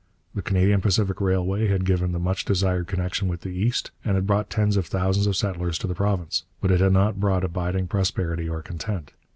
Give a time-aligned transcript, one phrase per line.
[0.33, 4.25] The Canadian Pacific Railway had given the much desired connection with the East and had
[4.25, 7.85] brought tens of thousands of settlers to the province, but it had not brought abiding
[7.85, 9.13] prosperity or content.